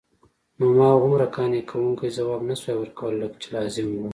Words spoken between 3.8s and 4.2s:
وو.